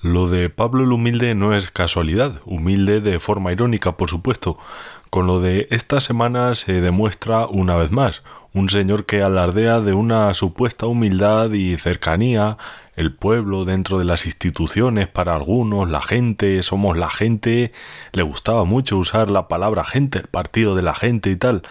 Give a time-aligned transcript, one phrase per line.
[0.00, 4.56] Lo de Pablo el Humilde no es casualidad, humilde de forma irónica, por supuesto.
[5.10, 8.22] Con lo de esta semana se demuestra una vez más,
[8.54, 12.58] un señor que alardea de una supuesta humildad y cercanía,
[12.94, 17.72] el pueblo dentro de las instituciones para algunos, la gente, somos la gente,
[18.12, 21.62] le gustaba mucho usar la palabra gente, el partido de la gente y tal,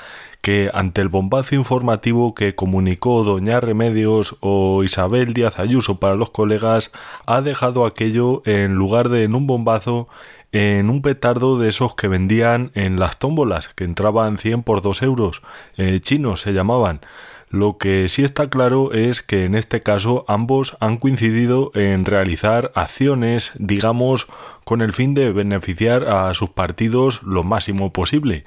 [0.41, 6.29] que ante el bombazo informativo que comunicó doña Remedios o Isabel Díaz Ayuso para los
[6.29, 6.91] colegas,
[7.25, 10.07] ha dejado aquello en lugar de en un bombazo
[10.51, 15.01] en un petardo de esos que vendían en las tómbolas, que entraban 100 por 2
[15.01, 15.41] euros,
[15.75, 17.01] eh, chinos se llamaban.
[17.49, 22.71] Lo que sí está claro es que en este caso ambos han coincidido en realizar
[22.75, 24.27] acciones, digamos,
[24.65, 28.43] con el fin de beneficiar a sus partidos lo máximo posible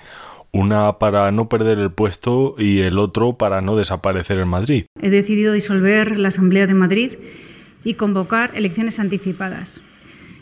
[0.52, 4.84] una para no perder el puesto y el otro para no desaparecer en Madrid.
[5.00, 7.12] He decidido disolver la Asamblea de Madrid
[7.84, 9.80] y convocar elecciones anticipadas.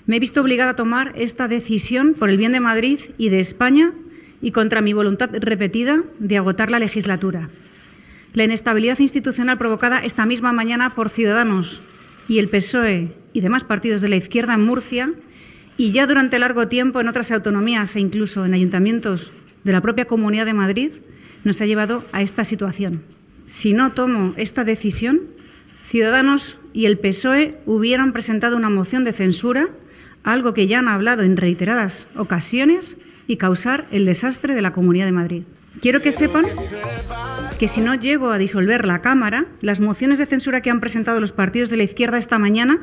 [0.06, 3.40] Me he visto obligada a tomar esta decisión por el bien de Madrid y de
[3.40, 3.92] España
[4.40, 7.48] y contra mi voluntad repetida de agotar la legislatura.
[8.34, 11.82] La inestabilidad institucional provocada esta misma mañana por Ciudadanos
[12.28, 15.10] y el PSOE y demás partidos de la izquierda en Murcia
[15.76, 19.32] y ya durante largo tiempo en otras autonomías e incluso en ayuntamientos
[19.68, 20.90] de la propia Comunidad de Madrid
[21.44, 23.02] nos ha llevado a esta situación.
[23.44, 25.20] Si no tomo esta decisión,
[25.84, 29.68] Ciudadanos y el PSOE hubieran presentado una moción de censura,
[30.24, 32.96] algo que ya han hablado en reiteradas ocasiones,
[33.26, 35.42] y causar el desastre de la Comunidad de Madrid.
[35.82, 36.46] Quiero que sepan
[37.58, 41.20] que si no llego a disolver la Cámara, las mociones de censura que han presentado
[41.20, 42.78] los partidos de la izquierda esta mañana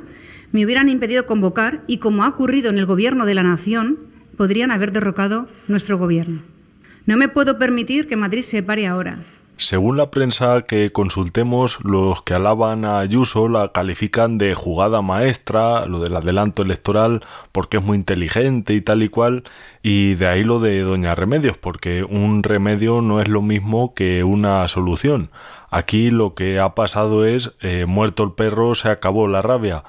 [0.52, 3.98] me hubieran impedido convocar y, como ha ocurrido en el Gobierno de la Nación,
[4.38, 6.55] podrían haber derrocado nuestro Gobierno.
[7.06, 9.18] No me puedo permitir que Madrid se pare ahora.
[9.58, 15.86] Según la prensa que consultemos, los que alaban a Ayuso la califican de jugada maestra,
[15.86, 19.44] lo del adelanto electoral, porque es muy inteligente y tal y cual,
[19.82, 24.26] y de ahí lo de Doña Remedios, porque un remedio no es lo mismo que
[24.26, 25.30] una solución.
[25.72, 29.84] Aquí lo que ha pasado es, eh, muerto el perro, se acabó la rabia.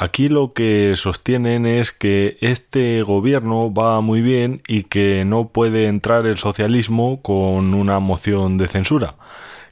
[0.00, 5.88] Aquí lo que sostienen es que este gobierno va muy bien y que no puede
[5.88, 9.16] entrar el socialismo con una moción de censura,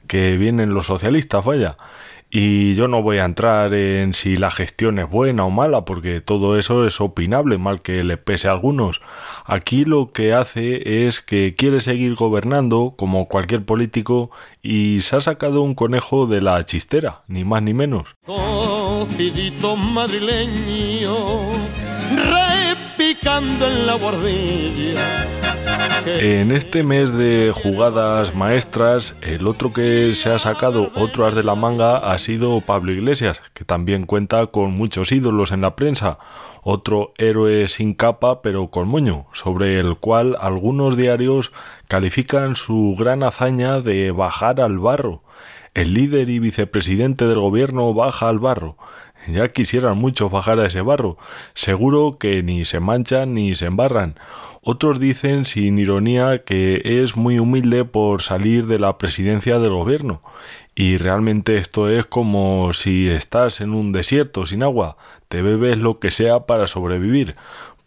[0.05, 1.77] que vienen los socialistas, vaya.
[2.29, 6.19] Y yo no voy a entrar en si la gestión es buena o mala, porque
[6.19, 9.01] todo eso es opinable, mal que le pese a algunos.
[9.45, 14.29] Aquí lo que hace es que quiere seguir gobernando, como cualquier político,
[14.61, 18.15] y se ha sacado un conejo de la chistera, ni más ni menos.
[19.77, 21.15] madrileño,
[23.07, 23.95] repicando en la
[26.05, 31.43] en este mes de jugadas maestras, el otro que se ha sacado otro as de
[31.43, 36.17] la manga ha sido Pablo Iglesias, que también cuenta con muchos ídolos en la prensa,
[36.63, 41.51] otro héroe sin capa pero con moño, sobre el cual algunos diarios
[41.87, 45.23] califican su gran hazaña de bajar al barro.
[45.73, 48.77] El líder y vicepresidente del gobierno baja al barro.
[49.27, 51.17] Ya quisieran muchos bajar a ese barro.
[51.53, 54.15] Seguro que ni se manchan ni se embarran.
[54.61, 60.21] Otros dicen sin ironía que es muy humilde por salir de la presidencia del gobierno.
[60.75, 65.99] Y realmente esto es como si estás en un desierto sin agua, te bebes lo
[65.99, 67.35] que sea para sobrevivir.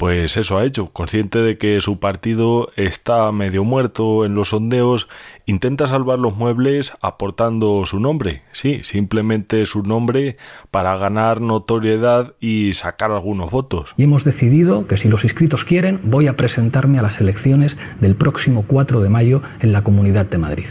[0.00, 5.08] Pues eso ha hecho, consciente de que su partido está medio muerto en los sondeos,
[5.44, 10.38] intenta salvar los muebles aportando su nombre, sí, simplemente su nombre
[10.70, 13.92] para ganar notoriedad y sacar algunos votos.
[13.98, 18.14] Y hemos decidido que si los inscritos quieren, voy a presentarme a las elecciones del
[18.14, 20.68] próximo 4 de mayo en la Comunidad de Madrid.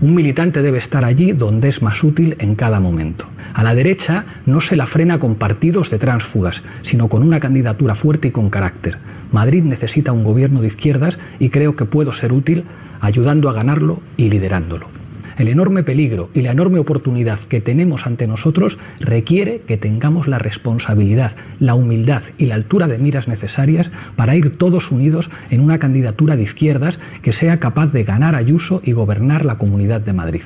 [0.00, 3.26] Un militante debe estar allí donde es más útil en cada momento.
[3.54, 7.94] A la derecha no se la frena con partidos de tránsfugas, sino con una candidatura
[7.94, 8.98] fuerte y con carácter.
[9.32, 12.64] Madrid necesita un gobierno de izquierdas y creo que puedo ser útil
[13.00, 14.95] ayudando a ganarlo y liderándolo.
[15.38, 20.38] El enorme peligro y la enorme oportunidad que tenemos ante nosotros requiere que tengamos la
[20.38, 25.78] responsabilidad, la humildad y la altura de miras necesarias para ir todos unidos en una
[25.78, 30.42] candidatura de izquierdas que sea capaz de ganar Ayuso y gobernar la Comunidad de Madrid.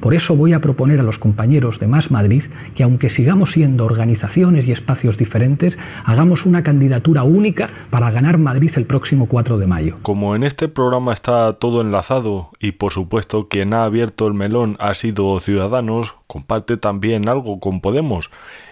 [0.00, 2.44] Por eso voy a proponer a los compañeros de Más Madrid
[2.74, 8.72] que aunque sigamos siendo organizaciones y espacios diferentes, hagamos una candidatura única para ganar Madrid
[8.76, 9.96] el próximo 4 de mayo.
[10.02, 14.76] Como en este programa está todo enlazado y por supuesto quien ha abierto el melón
[14.80, 18.30] ha sido Ciudadanos, comparte también algo con Podemos.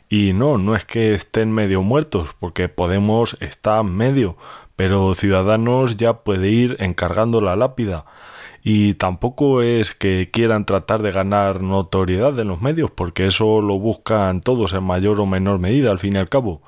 [0.09, 4.37] Y no, no es que estén medio muertos, porque Podemos está medio,
[4.75, 8.07] pero Ciudadanos ya puede ir encargando la lápida
[8.63, 13.79] y tampoco es que quieran tratar de ganar notoriedad en los medios, porque eso lo
[13.79, 16.63] buscan todos en mayor o menor medida, al fin y al cabo.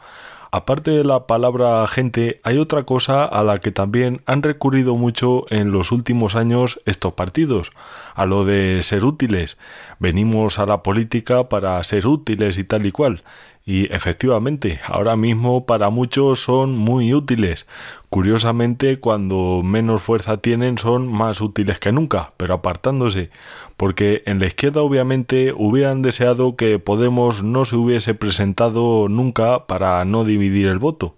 [0.52, 5.44] Aparte de la palabra gente, hay otra cosa a la que también han recurrido mucho
[5.48, 7.70] en los últimos años estos partidos,
[8.16, 9.58] a lo de ser útiles.
[10.00, 13.22] Venimos a la política para ser útiles y tal y cual.
[13.64, 17.68] Y efectivamente, ahora mismo para muchos son muy útiles.
[18.10, 23.30] Curiosamente, cuando menos fuerza tienen son más útiles que nunca, pero apartándose,
[23.76, 30.04] porque en la izquierda obviamente hubieran deseado que Podemos no se hubiese presentado nunca para
[30.04, 31.14] no dividir el voto.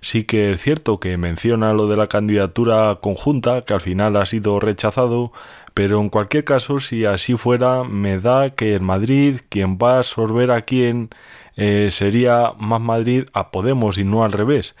[0.00, 4.26] Sí que es cierto que menciona lo de la candidatura conjunta, que al final ha
[4.26, 5.30] sido rechazado,
[5.74, 9.98] pero en cualquier caso, si así fuera, me da que en Madrid quien va a
[9.98, 11.10] absorber a quien
[11.56, 14.74] eh, sería más Madrid a Podemos y no al revés.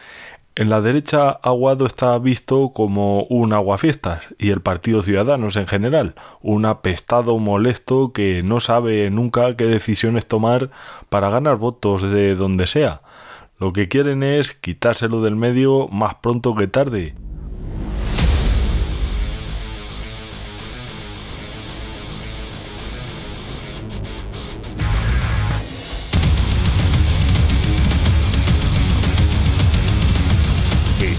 [0.54, 6.14] En la derecha, Aguado está visto como un aguafiestas y el Partido Ciudadanos en general,
[6.42, 10.68] un apestado molesto que no sabe nunca qué decisiones tomar
[11.08, 13.00] para ganar votos de donde sea.
[13.58, 17.14] Lo que quieren es quitárselo del medio más pronto que tarde.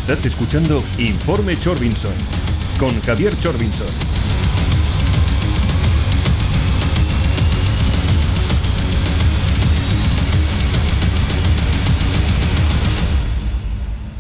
[0.04, 2.12] Estás escuchando Informe Chorbinson
[2.78, 3.88] con Javier Chorbinson.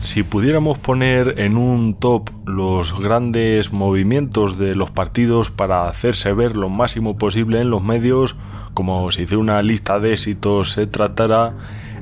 [0.05, 6.55] Si pudiéramos poner en un top los grandes movimientos de los partidos para hacerse ver
[6.55, 8.37] lo máximo posible en los medios,
[8.73, 11.55] como si de una lista de éxitos se tratara,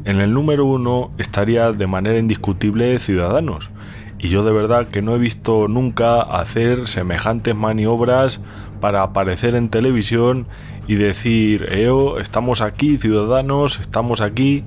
[0.06, 3.70] en el número uno estaría de manera indiscutible Ciudadanos.
[4.20, 8.40] Y yo de verdad que no he visto nunca hacer semejantes maniobras
[8.80, 10.48] para aparecer en televisión
[10.88, 14.64] y decir, EO, estamos aquí, ciudadanos, estamos aquí.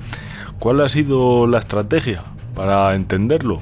[0.59, 3.61] ¿Cuál ha sido la estrategia para entenderlo?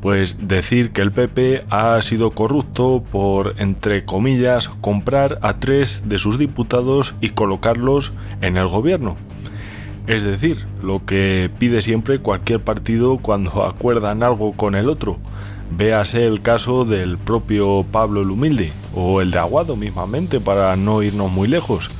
[0.00, 6.18] Pues decir que el PP ha sido corrupto por, entre comillas, comprar a tres de
[6.18, 9.16] sus diputados y colocarlos en el gobierno.
[10.06, 15.18] Es decir, lo que pide siempre cualquier partido cuando acuerdan algo con el otro.
[15.70, 21.02] Véase el caso del propio Pablo el Humilde o el de Aguado mismamente para no
[21.02, 21.90] irnos muy lejos.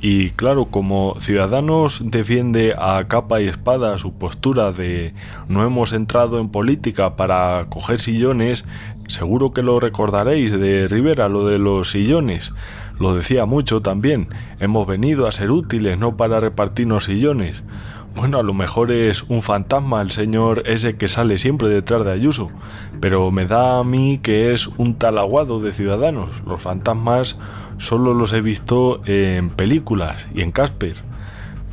[0.00, 5.14] Y claro, como Ciudadanos defiende a capa y espada su postura de
[5.48, 8.66] no hemos entrado en política para coger sillones,
[9.08, 12.52] seguro que lo recordaréis de Rivera, lo de los sillones.
[12.98, 17.62] Lo decía mucho también, hemos venido a ser útiles, no para repartirnos sillones.
[18.16, 22.12] Bueno, a lo mejor es un fantasma el señor ese que sale siempre detrás de
[22.12, 22.50] Ayuso,
[22.98, 26.30] pero me da a mí que es un talaguado de ciudadanos.
[26.46, 27.38] Los fantasmas
[27.76, 30.96] solo los he visto en películas y en Casper.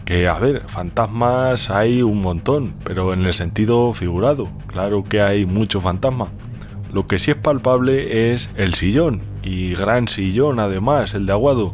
[0.03, 4.50] Que a ver, fantasmas hay un montón, pero en el sentido figurado.
[4.68, 6.27] Claro que hay mucho fantasma.
[6.94, 11.74] Lo que sí es palpable es el sillón, y gran sillón además, el de Aguado.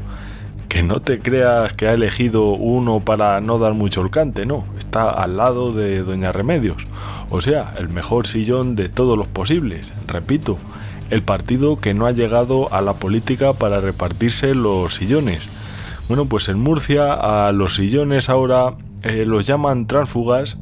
[0.69, 4.66] Que no te creas que ha elegido uno para no dar mucho el cante, no,
[4.77, 6.83] está al lado de Doña Remedios.
[7.30, 10.57] O sea, el mejor sillón de todos los posibles, repito,
[11.10, 15.50] el partido que no ha llegado a la política para repartirse los sillones.
[16.07, 20.57] Bueno, pues en Murcia a los sillones ahora eh, los llaman tránsfugas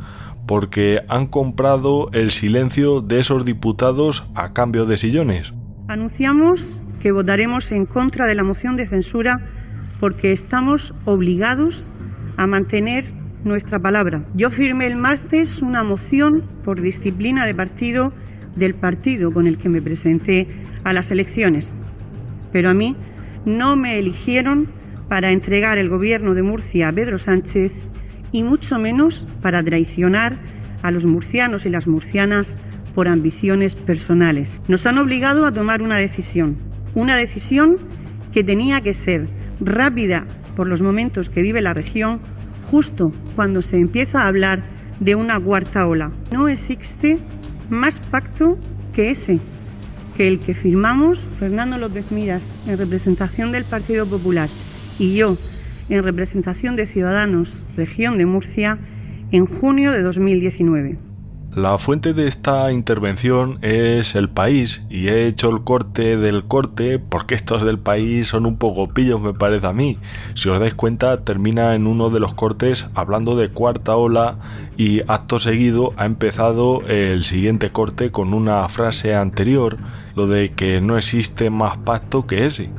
[0.48, 5.54] porque han comprado el silencio de esos diputados a cambio de sillones.
[5.88, 9.40] Anunciamos que votaremos en contra de la moción de censura
[10.00, 11.90] porque estamos obligados
[12.38, 13.06] a mantener
[13.44, 14.24] nuestra palabra.
[14.36, 18.12] Yo firmé el martes una moción por disciplina de partido
[18.56, 20.48] del partido con el que me presenté
[20.84, 21.76] a las elecciones,
[22.52, 22.96] pero a mí
[23.46, 24.68] no me eligieron
[25.10, 27.88] para entregar el gobierno de Murcia a Pedro Sánchez
[28.32, 30.40] y mucho menos para traicionar
[30.84, 32.60] a los murcianos y las murcianas
[32.94, 34.62] por ambiciones personales.
[34.68, 36.58] Nos han obligado a tomar una decisión,
[36.96, 37.78] una decisión
[38.32, 39.28] que tenía que ser
[39.60, 42.20] rápida por los momentos que vive la región,
[42.70, 43.06] justo
[43.36, 44.64] cuando se empieza a hablar
[45.00, 46.12] de una cuarta ola.
[46.34, 47.20] No existe
[47.70, 48.58] más pacto
[48.94, 49.40] que ese,
[50.16, 54.50] que el que firmamos Fernando López Miras en representación del Partido Popular
[54.98, 55.36] y yo
[55.90, 58.78] en representación de Ciudadanos, región de Murcia,
[59.32, 60.98] en junio de 2019.
[61.58, 67.00] La fuente de esta intervención es el país y he hecho el corte del corte
[67.00, 69.98] porque estos del país son un poco pillos me parece a mí.
[70.36, 74.38] Si os dais cuenta termina en uno de los cortes hablando de cuarta ola
[74.78, 79.78] y acto seguido ha empezado el siguiente corte con una frase anterior,
[80.16, 82.70] lo de que no existe más pacto que ese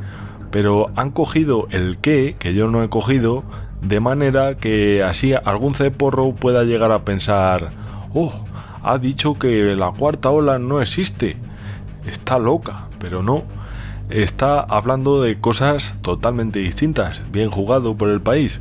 [0.50, 3.45] pero han cogido el qué, que yo no he cogido,
[3.83, 7.71] de manera que así algún ceporro pueda llegar a pensar,
[8.14, 8.33] Oh,
[8.83, 11.37] ha dicho que la cuarta ola no existe.
[12.07, 13.45] Está loca, pero no.
[14.09, 17.23] Está hablando de cosas totalmente distintas.
[17.31, 18.61] Bien jugado por el país.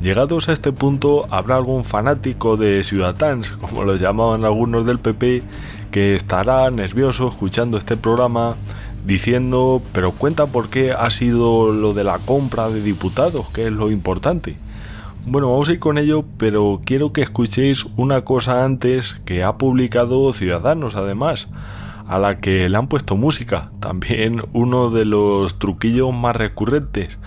[0.00, 5.42] Llegados a este punto, habrá algún fanático de Ciudadans, como lo llamaban algunos del PP,
[5.90, 8.54] que estará nervioso escuchando este programa
[9.04, 13.72] diciendo, pero cuenta por qué ha sido lo de la compra de diputados, que es
[13.72, 14.56] lo importante.
[15.26, 19.56] Bueno, vamos a ir con ello, pero quiero que escuchéis una cosa antes que ha
[19.56, 21.48] publicado Ciudadanos, además,
[22.06, 27.18] a la que le han puesto música, también uno de los truquillos más recurrentes.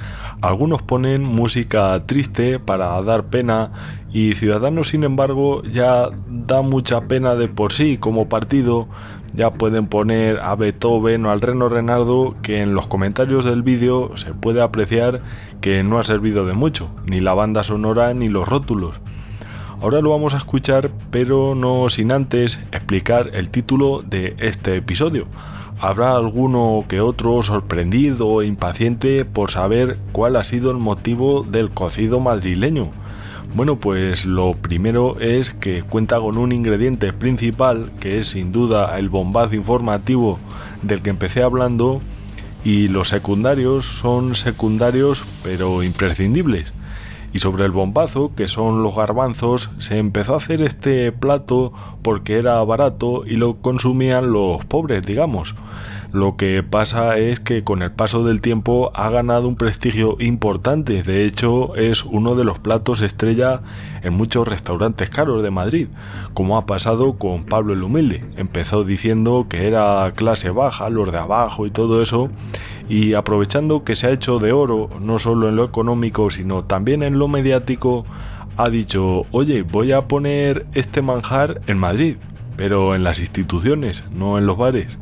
[0.41, 3.71] Algunos ponen música triste para dar pena
[4.13, 8.87] y Ciudadanos, sin embargo, ya da mucha pena de por sí como partido
[9.33, 14.17] ya pueden poner a Beethoven o al Reno Renardo que en los comentarios del vídeo
[14.17, 15.21] se puede apreciar
[15.61, 18.95] que no ha servido de mucho, ni la banda sonora ni los rótulos.
[19.81, 25.27] Ahora lo vamos a escuchar, pero no sin antes explicar el título de este episodio.
[25.79, 31.69] Habrá alguno que otro sorprendido e impaciente por saber cuál ha sido el motivo del
[31.69, 32.91] cocido madrileño
[33.53, 38.97] bueno, pues lo primero es que cuenta con un ingrediente principal que es sin duda
[38.99, 40.39] el bombazo informativo
[40.83, 42.01] del que empecé hablando
[42.63, 46.73] y los secundarios son secundarios pero imprescindibles.
[47.33, 52.37] Y sobre el bombazo, que son los garbanzos, se empezó a hacer este plato porque
[52.37, 55.55] era barato y lo consumían los pobres, digamos.
[56.13, 61.03] Lo que pasa es que con el paso del tiempo ha ganado un prestigio importante.
[61.03, 63.61] De hecho, es uno de los platos estrella
[64.03, 65.87] en muchos restaurantes caros de Madrid,
[66.33, 68.23] como ha pasado con Pablo el Humilde.
[68.37, 72.29] Empezó diciendo que era clase baja, los de abajo y todo eso,
[72.87, 77.03] y aprovechando que se ha hecho de oro, no solo en lo económico, sino también
[77.03, 78.05] en lo mediático,
[78.55, 82.15] ha dicho, oye, voy a poner este manjar en Madrid,
[82.55, 84.97] pero en las instituciones, no en los bares.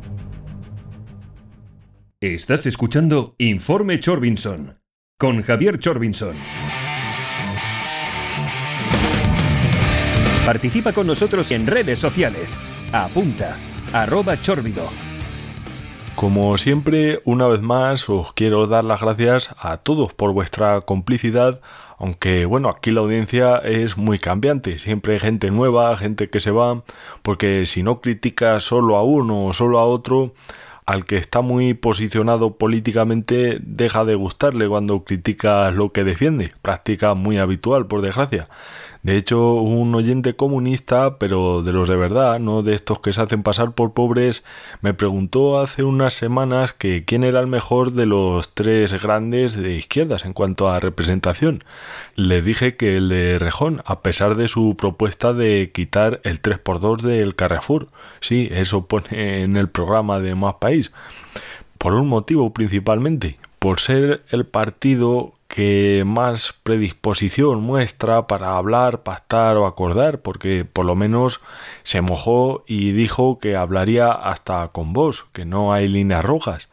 [2.33, 4.79] Estás escuchando Informe Chorbinson
[5.19, 6.35] con Javier Chorbinson.
[10.43, 12.57] Participa con nosotros en redes sociales.
[12.91, 13.55] Apunta,
[13.93, 14.87] arroba chorbido.
[16.15, 21.61] Como siempre, una vez más os quiero dar las gracias a todos por vuestra complicidad,
[21.99, 26.49] aunque bueno, aquí la audiencia es muy cambiante, siempre hay gente nueva, gente que se
[26.49, 26.83] va,
[27.21, 30.33] porque si no criticas solo a uno o solo a otro,
[30.85, 37.15] al que está muy posicionado políticamente deja de gustarle cuando critica lo que defiende, práctica
[37.15, 38.47] muy habitual por desgracia.
[39.05, 43.21] De hecho, un oyente comunista, pero de los de verdad, no de estos que se
[43.21, 44.43] hacen pasar por pobres,
[44.81, 49.75] me preguntó hace unas semanas que quién era el mejor de los tres grandes de
[49.75, 51.63] izquierdas en cuanto a representación.
[52.15, 57.01] Le dije que el de Rejón, a pesar de su propuesta de quitar el 3x2
[57.01, 57.89] del Carrefour.
[58.21, 60.91] Sí, eso pone en el programa de Más País.
[61.77, 69.57] Por un motivo principalmente, por ser el partido que más predisposición muestra para hablar, pactar
[69.57, 71.41] o acordar, porque por lo menos
[71.81, 76.69] se mojó y dijo que hablaría hasta con vos, que no hay líneas rojas.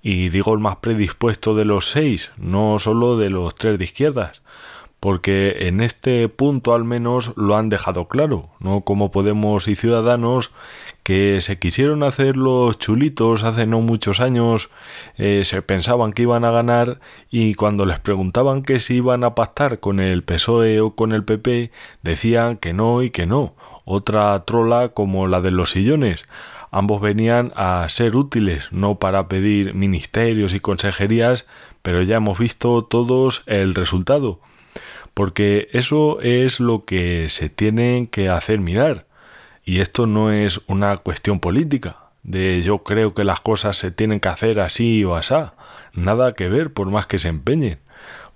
[0.00, 4.40] Y digo el más predispuesto de los seis, no solo de los tres de izquierdas,
[5.00, 10.52] porque en este punto al menos lo han dejado claro, no como Podemos y Ciudadanos
[11.02, 14.70] que se quisieron hacer los chulitos hace no muchos años,
[15.16, 19.34] eh, se pensaban que iban a ganar y cuando les preguntaban que si iban a
[19.34, 21.70] pactar con el PSOE o con el PP,
[22.02, 23.54] decían que no y que no.
[23.84, 26.26] Otra trola como la de los sillones.
[26.70, 31.46] Ambos venían a ser útiles, no para pedir ministerios y consejerías,
[31.82, 34.38] pero ya hemos visto todos el resultado.
[35.14, 39.06] Porque eso es lo que se tiene que hacer mirar
[39.64, 44.18] y esto no es una cuestión política, de yo creo que las cosas se tienen
[44.18, 45.54] que hacer así o asá.
[45.92, 47.78] Nada que ver por más que se empeñen.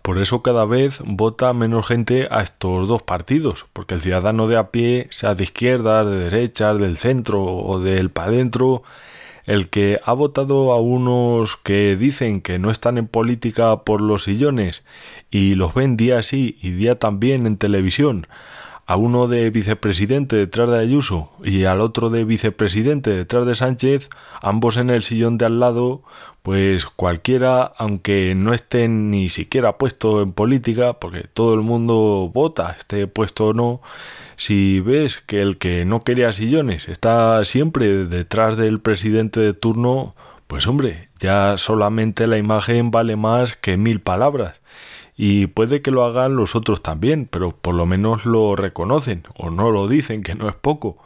[0.00, 4.58] Por eso cada vez vota menos gente a estos dos partidos, porque el ciudadano de
[4.58, 8.82] a pie, sea de izquierda, de derecha, del centro o del pa' dentro,
[9.46, 14.24] el que ha votado a unos que dicen que no están en política por los
[14.24, 14.84] sillones
[15.30, 18.26] y los ven día sí y día también en televisión,
[18.86, 24.10] a uno de vicepresidente detrás de Ayuso y al otro de vicepresidente detrás de Sánchez,
[24.42, 26.02] ambos en el sillón de al lado,
[26.42, 32.76] pues cualquiera, aunque no estén ni siquiera puesto en política, porque todo el mundo vota,
[32.78, 33.80] esté puesto o no,
[34.36, 40.14] si ves que el que no quería sillones está siempre detrás del presidente de turno,
[40.46, 44.60] pues hombre, ya solamente la imagen vale más que mil palabras.
[45.16, 49.50] Y puede que lo hagan los otros también, pero por lo menos lo reconocen o
[49.50, 50.98] no lo dicen, que no es poco.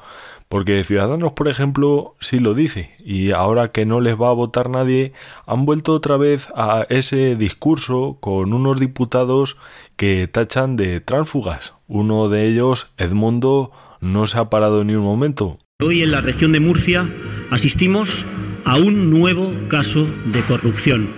[0.49, 4.71] Porque Ciudadanos, por ejemplo, sí lo dice, y ahora que no les va a votar
[4.71, 5.13] nadie,
[5.47, 9.59] han vuelto otra vez a ese discurso con unos diputados
[9.97, 11.75] que tachan de tránsfugas.
[11.87, 15.59] Uno de ellos, Edmundo, no se ha parado ni un momento.
[15.83, 17.07] Hoy en la región de Murcia
[17.51, 18.25] asistimos
[18.65, 21.09] a un nuevo caso de corrupción.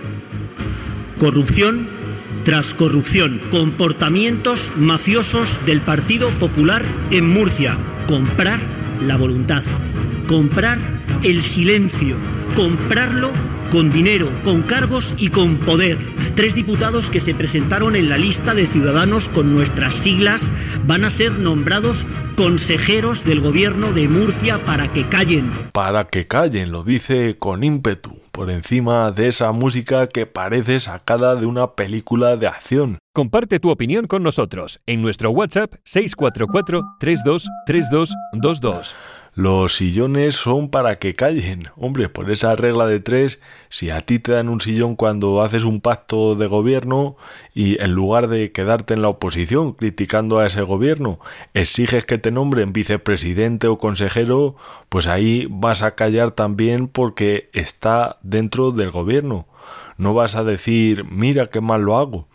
[1.19, 1.87] Corrupción
[2.43, 8.59] tras corrupción, comportamientos mafiosos del Partido Popular en Murcia, comprar
[9.05, 9.63] la voluntad,
[10.27, 10.79] comprar
[11.23, 12.15] el silencio,
[12.55, 13.29] comprarlo
[13.71, 15.97] con dinero, con cargos y con poder.
[16.35, 20.51] Tres diputados que se presentaron en la lista de ciudadanos con nuestras siglas
[20.85, 25.49] van a ser nombrados consejeros del gobierno de Murcia para que callen.
[25.73, 31.35] Para que callen, lo dice con ímpetu, por encima de esa música que parece sacada
[31.35, 32.97] de una película de acción.
[33.13, 38.95] Comparte tu opinión con nosotros en nuestro WhatsApp 644 323222.
[39.33, 41.63] Los sillones son para que callen.
[41.77, 45.63] Hombre, por esa regla de tres, si a ti te dan un sillón cuando haces
[45.63, 47.15] un pacto de gobierno
[47.53, 51.17] y en lugar de quedarte en la oposición criticando a ese gobierno,
[51.53, 54.57] exiges que te nombren vicepresidente o consejero,
[54.89, 59.47] pues ahí vas a callar también porque está dentro del gobierno.
[59.95, 62.27] No vas a decir, mira qué mal lo hago.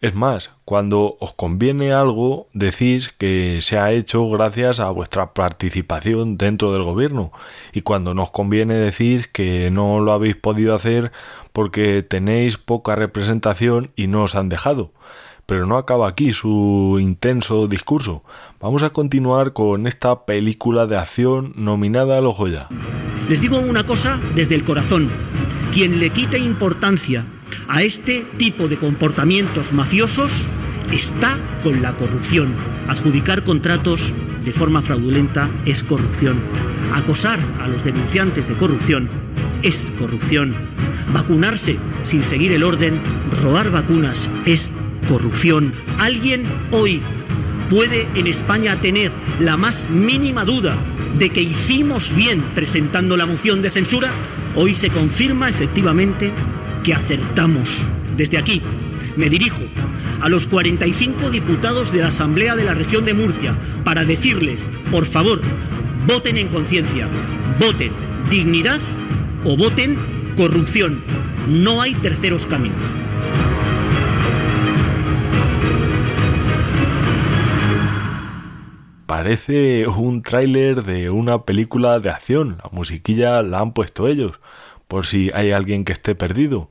[0.00, 6.38] Es más, cuando os conviene algo, decís que se ha hecho gracias a vuestra participación
[6.38, 7.32] dentro del gobierno.
[7.74, 11.12] Y cuando nos conviene decís que no lo habéis podido hacer
[11.52, 14.94] porque tenéis poca representación y no os han dejado.
[15.44, 18.24] Pero no acaba aquí su intenso discurso.
[18.58, 22.68] Vamos a continuar con esta película de acción nominada a los Joya.
[23.28, 25.10] Les digo una cosa desde el corazón.
[25.74, 27.26] Quien le quite importancia
[27.70, 30.44] a este tipo de comportamientos mafiosos
[30.92, 32.48] está con la corrupción.
[32.88, 34.12] Adjudicar contratos
[34.44, 36.36] de forma fraudulenta es corrupción.
[36.94, 39.08] Acosar a los denunciantes de corrupción
[39.62, 40.52] es corrupción.
[41.14, 42.98] Vacunarse sin seguir el orden,
[43.40, 44.70] robar vacunas es
[45.08, 45.72] corrupción.
[45.98, 46.42] ¿Alguien
[46.72, 47.00] hoy
[47.70, 50.76] puede en España tener la más mínima duda
[51.18, 54.10] de que hicimos bien presentando la moción de censura?
[54.56, 56.32] Hoy se confirma efectivamente
[56.84, 57.84] que acertamos.
[58.16, 58.62] Desde aquí
[59.16, 59.60] me dirijo
[60.20, 65.06] a los 45 diputados de la Asamblea de la región de Murcia para decirles, por
[65.06, 65.40] favor,
[66.06, 67.06] voten en conciencia,
[67.58, 67.92] voten
[68.28, 68.80] dignidad
[69.44, 69.96] o voten
[70.36, 71.02] corrupción.
[71.48, 72.96] No hay terceros caminos.
[79.06, 82.58] Parece un tráiler de una película de acción.
[82.62, 84.38] La musiquilla la han puesto ellos
[84.90, 86.68] por si hay alguien que esté perdido.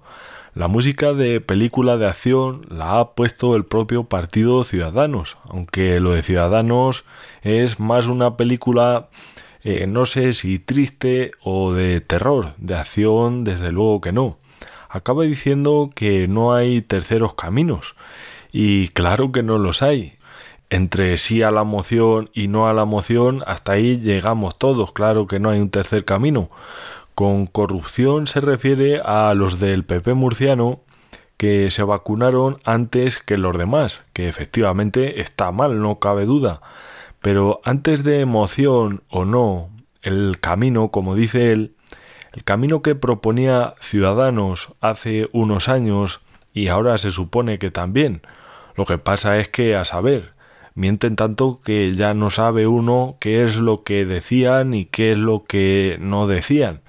[0.53, 6.11] La música de película de acción la ha puesto el propio Partido Ciudadanos, aunque lo
[6.11, 7.05] de Ciudadanos
[7.43, 9.07] es más una película,
[9.63, 14.37] eh, no sé si triste o de terror, de acción desde luego que no.
[14.89, 17.95] Acaba diciendo que no hay terceros caminos,
[18.51, 20.15] y claro que no los hay.
[20.69, 25.25] Entre sí a la moción y no a la moción, hasta ahí llegamos todos, claro
[25.25, 26.49] que no hay un tercer camino.
[27.19, 30.83] Con corrupción se refiere a los del PP murciano
[31.35, 36.61] que se vacunaron antes que los demás, que efectivamente está mal, no cabe duda.
[37.19, 39.69] Pero antes de emoción o no,
[40.01, 41.75] el camino, como dice él,
[42.31, 46.21] el camino que proponía Ciudadanos hace unos años
[46.53, 48.21] y ahora se supone que también.
[48.77, 50.31] Lo que pasa es que, a saber,
[50.73, 55.17] mienten tanto que ya no sabe uno qué es lo que decían y qué es
[55.17, 56.79] lo que no decían.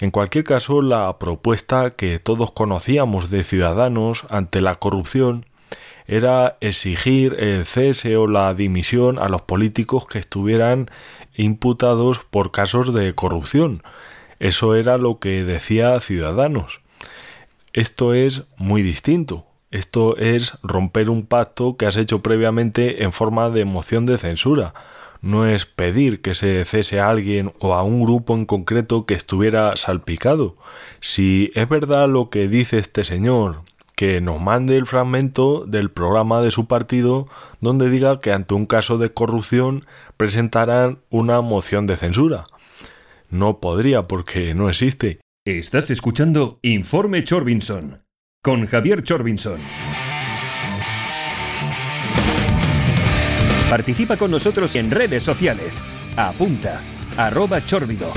[0.00, 5.44] En cualquier caso, la propuesta que todos conocíamos de Ciudadanos ante la corrupción
[6.06, 10.90] era exigir el cese o la dimisión a los políticos que estuvieran
[11.34, 13.82] imputados por casos de corrupción.
[14.38, 16.80] Eso era lo que decía Ciudadanos.
[17.74, 19.44] Esto es muy distinto.
[19.70, 24.72] Esto es romper un pacto que has hecho previamente en forma de moción de censura
[25.22, 29.14] no es pedir que se cese a alguien o a un grupo en concreto que
[29.14, 30.56] estuviera salpicado.
[31.00, 33.62] Si es verdad lo que dice este señor,
[33.96, 37.28] que nos mande el fragmento del programa de su partido
[37.60, 39.84] donde diga que ante un caso de corrupción
[40.16, 42.44] presentarán una moción de censura.
[43.28, 45.20] No podría porque no existe.
[45.44, 48.02] Estás escuchando Informe Chorbinson
[48.42, 49.60] con Javier Chorbinson.
[53.70, 55.80] Participa con nosotros en redes sociales.
[56.16, 56.80] Apunta,
[57.16, 58.08] arroba chórbido.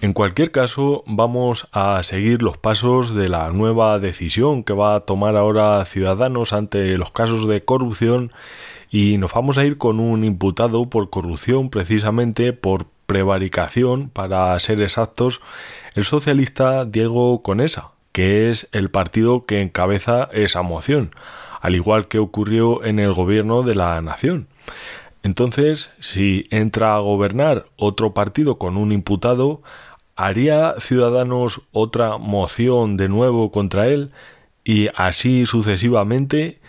[0.00, 5.00] En cualquier caso, vamos a seguir los pasos de la nueva decisión que va a
[5.00, 8.32] tomar ahora Ciudadanos ante los casos de corrupción
[8.90, 14.80] y nos vamos a ir con un imputado por corrupción precisamente por prevaricación, para ser
[14.80, 15.42] exactos,
[15.94, 21.10] el socialista Diego Conesa, que es el partido que encabeza esa moción,
[21.60, 24.48] al igual que ocurrió en el gobierno de la nación.
[25.22, 29.62] Entonces, si entra a gobernar otro partido con un imputado,
[30.16, 34.12] ¿haría Ciudadanos otra moción de nuevo contra él?
[34.64, 36.60] Y así sucesivamente.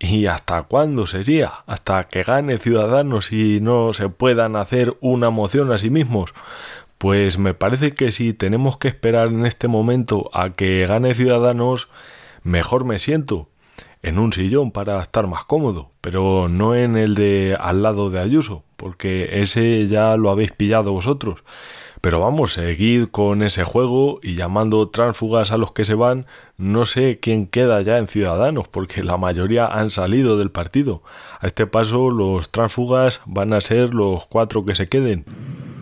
[0.00, 1.52] ¿Y hasta cuándo sería?
[1.66, 6.34] ¿Hasta que gane Ciudadanos y no se puedan hacer una moción a sí mismos?
[6.98, 11.88] Pues me parece que si tenemos que esperar en este momento a que gane Ciudadanos,
[12.42, 13.48] mejor me siento
[14.02, 18.20] en un sillón para estar más cómodo, pero no en el de al lado de
[18.20, 21.44] Ayuso, porque ese ya lo habéis pillado vosotros.
[22.00, 26.26] Pero vamos, seguid con ese juego y llamando tránsfugas a los que se van,
[26.58, 31.04] no sé quién queda ya en Ciudadanos, porque la mayoría han salido del partido.
[31.38, 35.24] A este paso los tránsfugas van a ser los cuatro que se queden.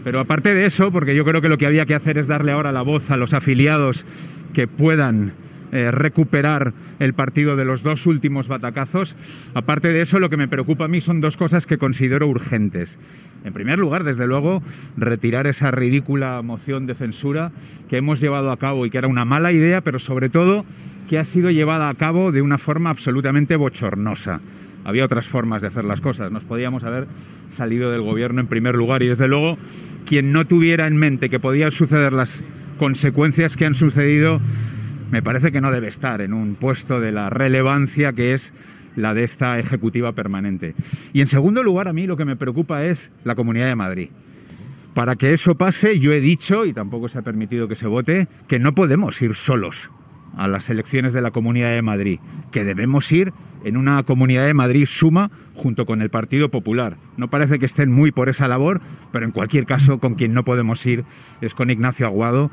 [0.05, 2.53] Pero aparte de eso, porque yo creo que lo que había que hacer es darle
[2.53, 4.05] ahora la voz a los afiliados
[4.53, 5.33] que puedan
[5.73, 9.15] eh, recuperar el partido de los dos últimos batacazos.
[9.55, 12.99] Aparte de eso, lo que me preocupa a mí son dos cosas que considero urgentes.
[13.45, 14.63] En primer lugar, desde luego,
[14.97, 17.53] retirar esa ridícula moción de censura
[17.89, 20.65] que hemos llevado a cabo y que era una mala idea, pero sobre todo
[21.09, 24.41] que ha sido llevada a cabo de una forma absolutamente bochornosa.
[24.85, 26.33] Había otras formas de hacer las cosas.
[26.33, 27.07] Nos podíamos haber
[27.49, 29.59] salido del gobierno en primer lugar y, desde luego,
[30.07, 32.43] quien no tuviera en mente que podían suceder las
[32.79, 34.41] consecuencias que han sucedido
[35.11, 38.55] me parece que no debe estar en un puesto de la relevancia que es
[38.97, 40.75] la de esta ejecutiva permanente.
[41.13, 44.09] Y en segundo lugar, a mí lo que me preocupa es la Comunidad de Madrid.
[44.95, 48.29] Para que eso pase, yo he dicho, y tampoco se ha permitido que se vote,
[48.49, 49.91] que no podemos ir solos
[50.37, 52.19] a las elecciones de la Comunidad de Madrid,
[52.53, 53.33] que debemos ir
[53.65, 56.97] en una Comunidad de Madrid suma junto con el Partido Popular.
[57.17, 58.81] No parece que estén muy por esa labor,
[59.13, 61.05] pero en cualquier caso con quien no podemos ir
[61.41, 62.51] es con Ignacio Aguado,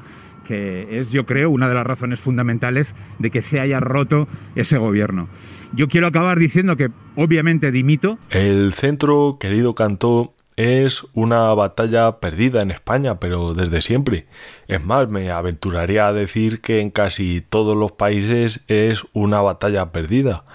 [0.48, 4.78] que es, yo creo, una de las razones fundamentales de que se haya roto ese
[4.78, 5.28] gobierno.
[5.74, 8.18] Yo quiero acabar diciendo que, obviamente, dimito.
[8.30, 14.26] El centro, querido Cantó, es una batalla perdida en España, pero desde siempre.
[14.68, 19.92] Es más, me aventuraría a decir que en casi todos los países es una batalla
[19.92, 20.46] perdida.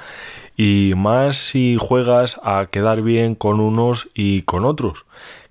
[0.56, 5.04] Y más si juegas a quedar bien con unos y con otros,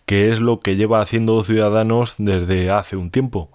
[0.06, 3.50] que es lo que lleva haciendo Ciudadanos desde hace un tiempo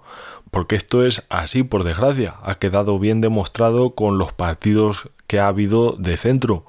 [0.57, 5.49] porque esto es así por desgracia, ha quedado bien demostrado con los partidos que ha
[5.49, 6.65] habido de centro,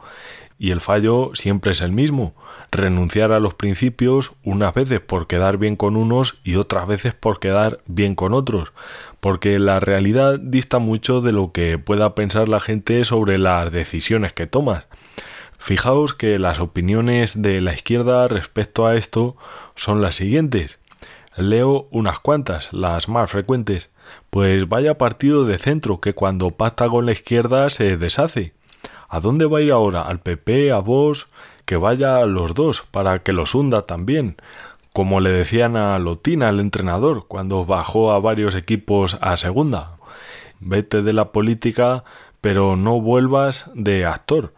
[0.60, 2.34] y el fallo siempre es el mismo,
[2.70, 7.40] renunciar a los principios unas veces por quedar bien con unos y otras veces por
[7.40, 8.74] quedar bien con otros,
[9.22, 14.34] porque la realidad dista mucho de lo que pueda pensar la gente sobre las decisiones
[14.34, 14.86] que tomas.
[15.60, 19.38] Fijaos que las opiniones de la izquierda respecto a esto
[19.76, 20.78] son las siguientes.
[21.38, 23.92] Leo unas cuantas, las más frecuentes.
[24.32, 28.54] Pues vaya partido de centro que cuando pacta con la izquierda se deshace.
[29.08, 30.02] ¿A dónde va ir ahora?
[30.02, 30.72] ¿Al PP?
[30.72, 31.28] ¿A vos?
[31.66, 34.38] Que vaya a los dos, para que los hunda también.
[34.94, 39.98] Como le decían a Lotina, el entrenador, cuando bajó a varios equipos a segunda.
[40.60, 42.04] Vete de la política,
[42.42, 44.54] pero no vuelvas de actor.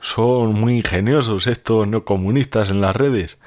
[0.00, 3.38] Son muy ingeniosos estos neocomunistas en las redes.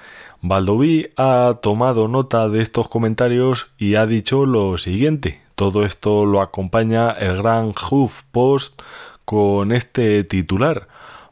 [0.47, 5.41] Baldoví ha tomado nota de estos comentarios y ha dicho lo siguiente.
[5.55, 8.79] Todo esto lo acompaña el gran Huff Post
[9.25, 10.87] con este titular.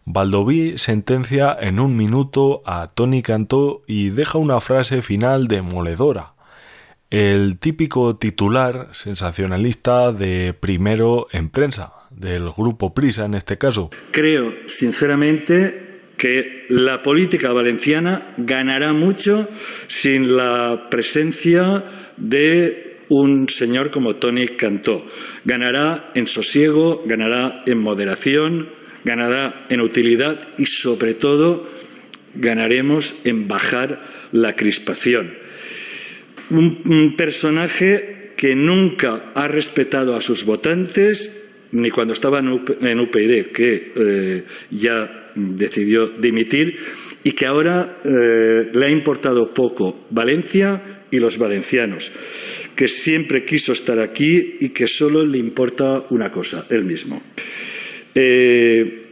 [0.05, 6.33] Baldoví sentencia en un minuto a Tony Cantó y deja una frase final demoledora.
[7.11, 13.91] El típico titular sensacionalista de primero en prensa, del grupo Prisa en este caso.
[14.09, 15.82] Creo, sinceramente,
[16.17, 19.47] que la política valenciana ganará mucho
[19.87, 21.83] sin la presencia
[22.17, 25.03] de un señor como Tony Cantó.
[25.45, 28.69] Ganará en sosiego, ganará en moderación,
[29.03, 31.65] ganará en utilidad y, sobre todo,
[32.35, 35.33] ganaremos en bajar la crispación.
[36.49, 43.91] Un, personaje que nunca ha respetado a sus votantes, ni cuando estaba en UPyD, que
[43.95, 46.75] eh, ya decidió dimitir
[47.23, 52.11] y que ahora eh, le ha importado poco Valencia y los valencianos,
[52.75, 57.21] que siempre quiso estar aquí y que solo le importa una cosa, él mismo.
[58.15, 59.03] Eh,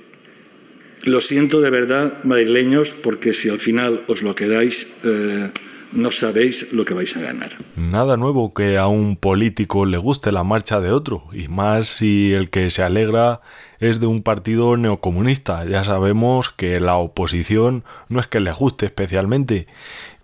[1.06, 5.50] lo siento de verdad, madrileños, porque si al final os lo quedáis, eh,
[5.94, 7.52] no sabéis lo que vais a ganar.
[7.76, 12.34] Nada nuevo que a un político le guste la marcha de otro, y más si
[12.34, 13.42] el que se alegra
[13.80, 15.66] es de un partido neocomunista.
[15.66, 19.68] Ya sabemos que la oposición no es que le guste especialmente,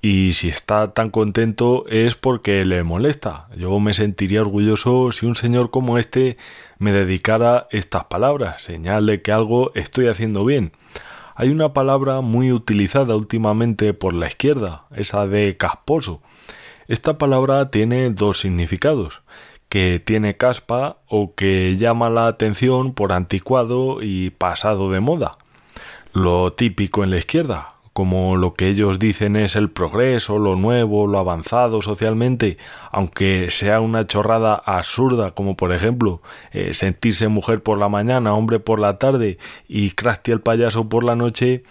[0.02, 3.48] y si está tan contento es porque le molesta.
[3.58, 6.38] Yo me sentiría orgulloso si un señor como este
[6.78, 10.72] me dedicara estas palabras, señal de que algo estoy haciendo bien.
[11.40, 16.20] Hay una palabra muy utilizada últimamente por la izquierda, esa de casposo.
[16.88, 19.22] Esta palabra tiene dos significados,
[19.70, 25.38] que tiene caspa o que llama la atención por anticuado y pasado de moda.
[26.12, 31.08] Lo típico en la izquierda, como lo que ellos dicen es el progreso, lo nuevo,
[31.08, 32.60] lo avanzado socialmente,
[32.92, 38.60] aunque sea una chorrada absurda, como por ejemplo eh, sentirse mujer por la mañana, hombre
[38.60, 41.64] por la tarde y Krusty el payaso por la noche,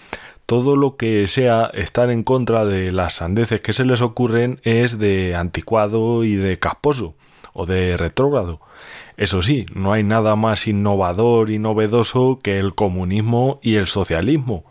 [0.46, 4.98] todo lo que sea estar en contra de las sandeces que se les ocurren es
[4.98, 7.14] de anticuado y de casposo
[7.52, 8.58] o de retrógrado.
[9.16, 14.64] Eso sí, no hay nada más innovador y novedoso que el comunismo y el socialismo.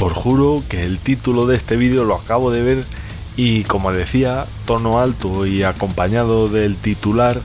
[0.01, 2.85] Os juro que el título de este vídeo lo acabo de ver
[3.35, 7.41] y como decía, tono alto y acompañado del titular,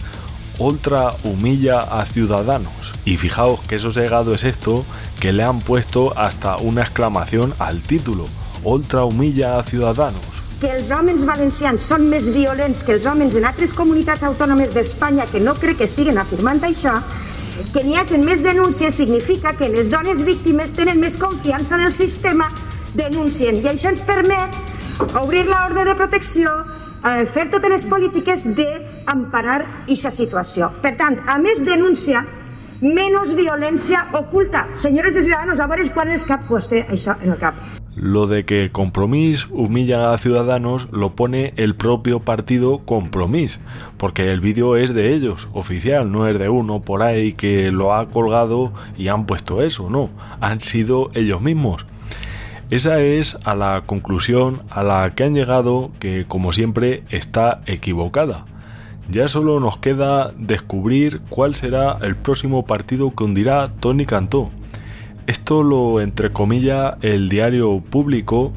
[0.59, 2.73] Ultra humilla a ciudadanos.
[3.05, 4.85] Y fijaos que eso llegado es esto,
[5.19, 8.27] que le han puesto hasta una exclamación al título.
[8.62, 10.23] Ultra humilla a ciudadanos.
[10.61, 15.27] Que els homes valencians són més violents que els homes en altres comunitats autònomes d'Espanya
[15.27, 17.01] que no crec que estiguen afirmant això,
[17.73, 21.93] que n'hi hagi més denúncies significa que les dones víctimes tenen més confiança en el
[21.95, 22.49] sistema,
[22.95, 24.57] denuncien i això ens permet
[25.21, 26.51] obrir l'ordre de protecció,
[27.05, 30.71] eh, fer totes les polítiques d'amparar aquesta situació.
[30.83, 32.25] Per tant, a més denúncia,
[32.81, 34.67] menys violència oculta.
[34.75, 37.84] Senyores de Ciudadanos, a veure quan els cap vostè això en el cap.
[37.96, 43.61] Lo de que Compromís humilla a Ciudadanos lo pone el propio partido Compromís,
[43.98, 47.94] porque el vídeo es de ellos, oficial, no es de uno por ahí que lo
[47.94, 51.87] ha colgado y han puesto eso, no, han sido ellos mismos.
[52.70, 58.46] Esa es a la conclusión a la que han llegado que, como siempre, está equivocada.
[59.09, 64.50] Ya solo nos queda descubrir cuál será el próximo partido que hundirá Tony Cantó.
[65.27, 68.53] Esto lo entrecomilla el diario público.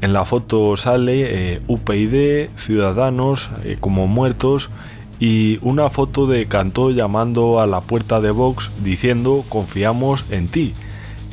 [0.00, 4.70] En la foto sale eh, UPyD, Ciudadanos eh, como muertos
[5.18, 10.74] y una foto de Cantó llamando a la puerta de Vox diciendo confiamos en ti.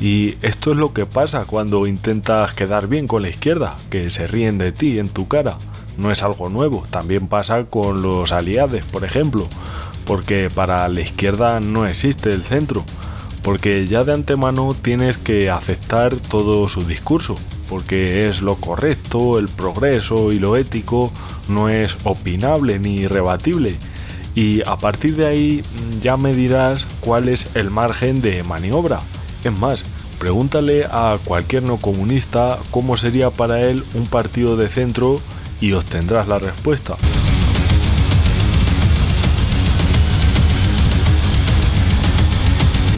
[0.00, 4.26] Y esto es lo que pasa cuando intentas quedar bien con la izquierda, que se
[4.26, 5.58] ríen de ti en tu cara.
[5.98, 9.46] No es algo nuevo, también pasa con los aliados, por ejemplo,
[10.06, 12.84] porque para la izquierda no existe el centro,
[13.42, 17.36] porque ya de antemano tienes que aceptar todo su discurso,
[17.68, 21.12] porque es lo correcto, el progreso y lo ético
[21.48, 23.76] no es opinable ni rebatible.
[24.34, 25.62] Y a partir de ahí
[26.02, 29.00] ya me dirás cuál es el margen de maniobra.
[29.44, 29.84] Es más,
[30.18, 35.20] pregúntale a cualquier no comunista cómo sería para él un partido de centro
[35.60, 36.96] y obtendrás la respuesta.